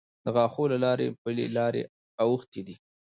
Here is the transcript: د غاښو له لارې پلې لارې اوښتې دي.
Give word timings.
د 0.23 0.25
غاښو 0.35 0.63
له 0.71 0.77
لارې 0.85 1.07
پلې 1.21 1.45
لارې 1.57 1.81
اوښتې 2.23 2.61
دي. 2.67 2.75